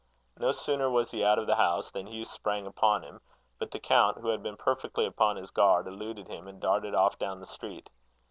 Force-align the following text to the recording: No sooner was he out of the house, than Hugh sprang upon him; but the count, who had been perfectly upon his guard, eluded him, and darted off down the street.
No 0.39 0.51
sooner 0.51 0.89
was 0.89 1.11
he 1.11 1.23
out 1.23 1.37
of 1.37 1.45
the 1.45 1.57
house, 1.57 1.91
than 1.91 2.07
Hugh 2.07 2.25
sprang 2.25 2.65
upon 2.65 3.03
him; 3.03 3.21
but 3.59 3.69
the 3.69 3.79
count, 3.79 4.17
who 4.17 4.29
had 4.29 4.41
been 4.41 4.57
perfectly 4.57 5.05
upon 5.05 5.35
his 5.35 5.51
guard, 5.51 5.85
eluded 5.85 6.27
him, 6.27 6.47
and 6.47 6.59
darted 6.59 6.95
off 6.95 7.19
down 7.19 7.39
the 7.39 7.45
street. 7.45 7.87